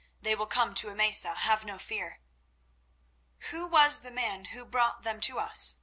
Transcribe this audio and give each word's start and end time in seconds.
They 0.19 0.33
will 0.35 0.47
come 0.47 0.73
to 0.73 0.87
Emesa, 0.87 1.35
have 1.35 1.63
no 1.63 1.77
fear." 1.77 2.21
"Who 3.51 3.67
was 3.67 3.99
the 4.01 4.09
man 4.09 4.45
who 4.45 4.65
brought 4.65 5.03
them 5.03 5.21
to 5.21 5.37
us?" 5.37 5.77